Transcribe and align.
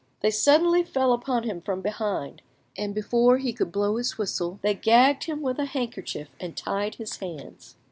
They 0.21 0.31
suddenly 0.31 0.83
fell 0.83 1.13
upon 1.13 1.43
him 1.43 1.61
from 1.61 1.81
behind, 1.81 2.41
and 2.75 2.95
before 2.95 3.37
he 3.37 3.53
could 3.53 3.71
blow 3.71 3.97
his 3.97 4.17
whistle, 4.17 4.57
they 4.63 4.73
gagged 4.73 5.25
him 5.25 5.43
with 5.43 5.59
a 5.59 5.65
handkerchief 5.65 6.29
and 6.39 6.57
tied 6.57 6.95
his 6.95 7.17
hands. 7.17 7.75